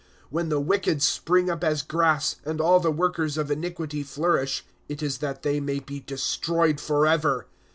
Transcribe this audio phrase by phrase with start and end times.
[0.31, 2.37] 'When the wicked spring up as grass.
[2.43, 7.45] And all the workers of iaiquity flourish; It is that they may be destroyed forever.